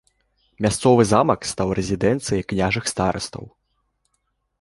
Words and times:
Мясцовы 0.65 1.03
замак 1.09 1.41
стаў 1.51 1.67
рэзідэнцыяй 1.79 2.43
княжых 2.53 2.89
старастаў. 2.93 3.45